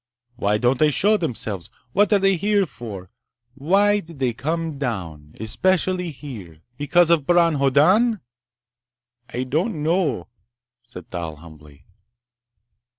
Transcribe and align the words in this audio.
Why 0.35 0.57
don't 0.57 0.79
they 0.79 0.89
show 0.89 1.15
themselves? 1.15 1.69
What 1.91 2.11
are 2.11 2.17
they 2.17 2.35
here 2.35 2.65
for? 2.65 3.11
Why 3.53 3.99
did 3.99 4.17
they 4.17 4.33
come 4.33 4.79
down—especially 4.79 6.09
here? 6.09 6.61
Because 6.75 7.11
of 7.11 7.27
Bron 7.27 7.53
Hoddan?" 7.57 8.19
"I 9.31 9.43
don't 9.43 9.83
know," 9.83 10.27
said 10.81 11.11
Thal 11.11 11.35
humbly. 11.35 11.85